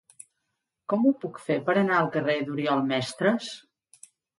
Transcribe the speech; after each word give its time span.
Com 0.93 1.05
ho 1.09 1.11
puc 1.25 1.39
fer 1.51 1.59
per 1.69 1.77
anar 1.85 2.01
al 2.01 2.13
carrer 2.19 2.41
d'Oriol 2.51 2.87
Mestres? 2.93 3.57